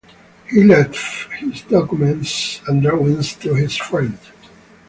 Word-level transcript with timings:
He 0.49 0.63
left 0.63 0.97
his 1.41 1.61
documents 1.61 2.59
and 2.67 2.81
drawings 2.81 3.35
to 3.35 3.53
his 3.53 3.77
friend. 3.77 4.17